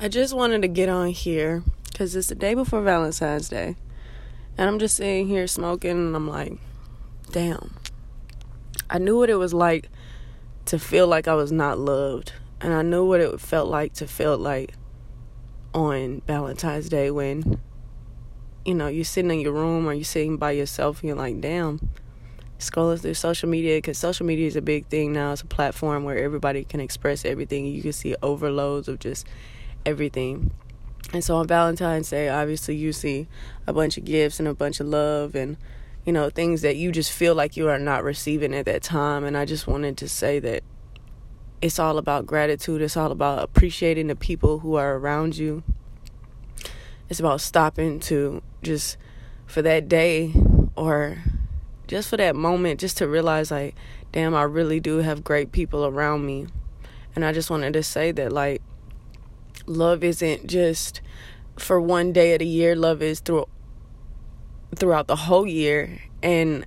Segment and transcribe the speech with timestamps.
[0.00, 3.76] I just wanted to get on here because it's the day before Valentine's Day.
[4.58, 6.58] And I'm just sitting here smoking, and I'm like,
[7.30, 7.74] damn.
[8.90, 9.88] I knew what it was like
[10.66, 12.32] to feel like I was not loved.
[12.60, 14.74] And I knew what it felt like to feel like
[15.72, 17.60] on Valentine's Day when,
[18.64, 21.40] you know, you're sitting in your room or you're sitting by yourself and you're like,
[21.40, 21.90] damn,
[22.58, 25.32] scrolling through social media because social media is a big thing now.
[25.32, 27.66] It's a platform where everybody can express everything.
[27.66, 29.26] You can see overloads of just
[29.86, 30.52] everything.
[31.12, 33.28] And so on Valentine's Day, obviously, you see
[33.66, 35.56] a bunch of gifts and a bunch of love and,
[36.04, 39.24] you know, things that you just feel like you are not receiving at that time.
[39.24, 40.62] And I just wanted to say that
[41.62, 45.62] it's all about gratitude, it's all about appreciating the people who are around you.
[47.08, 48.96] It's about stopping to just
[49.46, 50.32] for that day
[50.76, 51.18] or
[51.86, 53.76] just for that moment, just to realize, like,
[54.10, 56.46] damn, I really do have great people around me.
[57.14, 58.62] And I just wanted to say that, like,
[59.66, 61.00] love isn't just
[61.56, 63.46] for one day of the year love is through
[64.74, 66.00] throughout the whole year.
[66.22, 66.66] And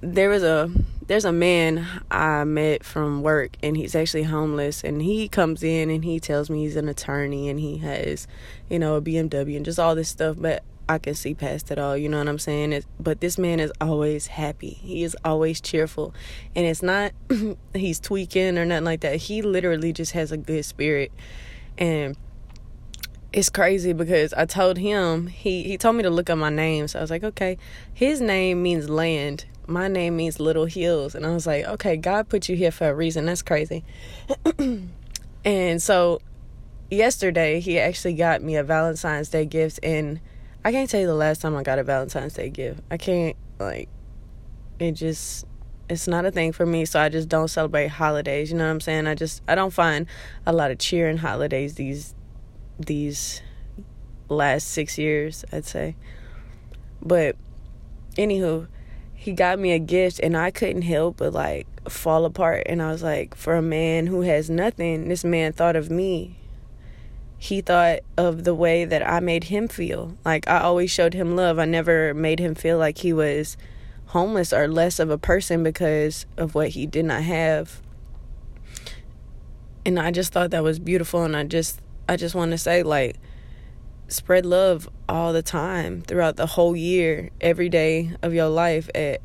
[0.00, 0.70] there was a
[1.06, 5.88] there's a man I met from work and he's actually homeless and he comes in
[5.88, 8.28] and he tells me he's an attorney and he has
[8.68, 11.78] you know a BMW and just all this stuff but I can see past it
[11.78, 12.72] all you know what I'm saying?
[12.72, 14.70] It, but this man is always happy.
[14.70, 16.14] He is always cheerful.
[16.54, 17.12] And it's not
[17.74, 19.16] he's tweaking or nothing like that.
[19.16, 21.10] He literally just has a good spirit
[21.78, 22.16] and
[23.32, 26.88] it's crazy because I told him he he told me to look up my name,
[26.88, 27.56] so I was like, okay,
[27.94, 29.46] his name means land.
[29.66, 32.88] My name means little hills, and I was like, okay, God put you here for
[32.88, 33.26] a reason.
[33.26, 33.84] That's crazy.
[35.44, 36.20] and so
[36.90, 40.20] yesterday he actually got me a Valentine's Day gift, and
[40.64, 42.80] I can't tell you the last time I got a Valentine's Day gift.
[42.90, 43.88] I can't like
[44.78, 45.44] it just
[45.88, 48.70] it's not a thing for me so i just don't celebrate holidays you know what
[48.70, 49.06] i'm saying?
[49.06, 50.06] I just i don't find
[50.46, 52.14] a lot of cheer in holidays these
[52.78, 53.42] these
[54.28, 55.96] last six years i'd say.
[57.00, 57.36] But
[58.16, 58.68] anywho
[59.14, 62.92] he got me a gift and i couldn't help but like fall apart and i
[62.92, 66.36] was like for a man who has nothing this man thought of me.
[67.40, 70.16] He thought of the way that i made him feel.
[70.24, 71.58] Like i always showed him love.
[71.58, 73.56] I never made him feel like he was
[74.08, 77.82] homeless or less of a person because of what he did not have.
[79.84, 82.82] And I just thought that was beautiful and I just I just want to say
[82.82, 83.16] like
[84.08, 89.20] spread love all the time throughout the whole year, every day of your life at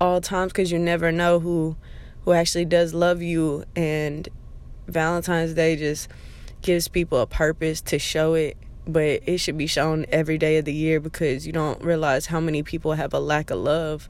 [0.00, 1.76] all times cuz you never know who
[2.24, 4.28] who actually does love you and
[4.86, 6.08] Valentine's Day just
[6.62, 10.64] gives people a purpose to show it but it should be shown every day of
[10.64, 14.08] the year because you don't realize how many people have a lack of love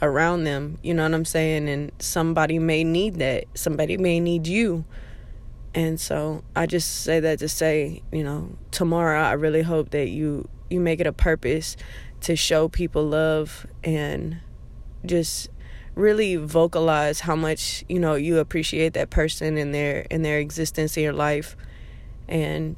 [0.00, 0.78] around them.
[0.82, 1.68] You know what I'm saying?
[1.68, 3.44] And somebody may need that.
[3.54, 4.84] Somebody may need you.
[5.74, 10.08] And so I just say that to say, you know, tomorrow I really hope that
[10.08, 11.76] you you make it a purpose
[12.22, 14.38] to show people love and
[15.04, 15.50] just
[15.94, 20.96] really vocalize how much, you know, you appreciate that person and their in their existence
[20.96, 21.56] in your life
[22.28, 22.76] and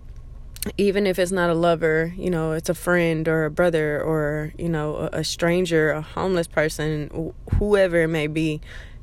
[0.77, 4.53] even if it's not a lover, you know, it's a friend or a brother or,
[4.59, 8.61] you know, a, stranger, a homeless person, whoever it may be,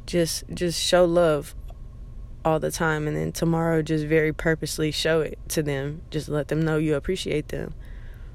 [0.08, 1.56] just just show love
[2.44, 6.02] all the time and then tomorrow just very purposely show it to them.
[6.10, 7.74] Just let them know you appreciate them.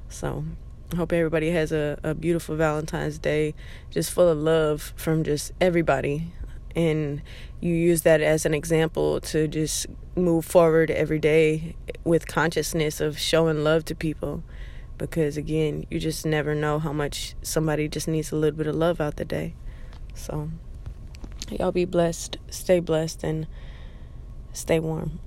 [0.08, 0.44] So,
[0.92, 3.54] I hope everybody has a, a beautiful Valentine's Day,
[3.90, 6.32] just full of love from just everybody
[6.76, 7.22] and
[7.60, 13.18] you use that as an example to just move forward every day with consciousness of
[13.18, 14.44] showing love to people.
[14.98, 18.74] Because again you just never know how much somebody just needs a little bit of
[18.74, 19.54] love out the day.
[20.14, 20.50] So
[21.50, 22.36] y'all be blessed.
[22.50, 23.46] Stay blessed and
[24.52, 25.18] stay warm